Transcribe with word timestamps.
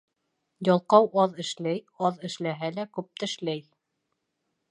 Ялҡау 0.69 1.09
аҙ 1.23 1.35
эшләй, 1.43 1.83
аҙ 2.09 2.17
эшләһә 2.31 2.71
лә 2.79 2.87
күп 2.99 3.13
тешләй. 3.25 3.65